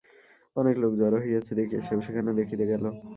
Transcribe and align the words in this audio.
অনেক 0.55 0.75
লোক 0.81 0.91
জড়ো 0.99 1.17
হইয়াছে 1.23 1.53
দেখিয়া 1.59 1.81
সেও 1.81 1.99
সেখানে 2.05 2.31
দেখিতে 2.39 2.65
গেল। 2.71 2.83